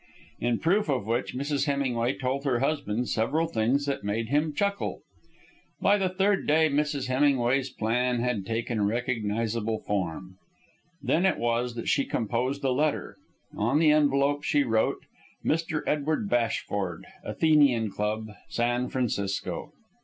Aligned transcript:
In 0.39 0.57
proof 0.57 0.89
of 0.89 1.05
which, 1.05 1.35
Mrs. 1.35 1.65
Hemingway 1.65 2.17
told 2.17 2.43
her 2.43 2.57
husband 2.57 3.07
several 3.07 3.45
things 3.47 3.85
that 3.85 4.03
made 4.03 4.29
him 4.29 4.51
chuckle. 4.51 5.01
By 5.79 5.99
the 5.99 6.09
third 6.09 6.47
day 6.47 6.69
Mrs. 6.71 7.05
Hemingway's 7.05 7.69
plan 7.69 8.19
had 8.23 8.43
taken 8.43 8.87
recognizable 8.87 9.77
form. 9.77 10.37
Then 11.03 11.23
it 11.23 11.37
was 11.37 11.75
that 11.75 11.87
she 11.87 12.05
composed 12.05 12.63
a 12.63 12.71
letter. 12.71 13.15
On 13.55 13.77
the 13.77 13.91
envelope 13.91 14.41
she 14.43 14.63
wrote: 14.63 15.01
"Mr. 15.45 15.83
Edward 15.85 16.27
Bashford, 16.27 17.05
Athenian 17.23 17.91
Club, 17.91 18.31
San 18.49 18.89
Francisco." 18.89 19.71